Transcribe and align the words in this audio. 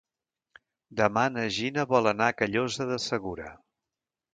Demà 1.01 1.27
na 1.35 1.45
Gina 1.59 1.87
vol 1.95 2.13
anar 2.15 2.33
a 2.33 2.39
Callosa 2.43 2.93
de 2.95 3.03
Segura. 3.09 3.57